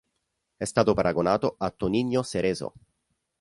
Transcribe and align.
È 0.57 0.65
stato 0.65 0.95
paragonato 0.95 1.53
a 1.59 1.69
Toninho 1.69 2.23
Cerezo. 2.23 2.73